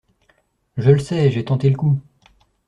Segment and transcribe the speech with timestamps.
[0.77, 1.99] Je le sais, j’ai tenté le coup.